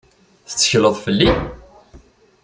[0.49, 1.29] Tettekleḍ fell-i?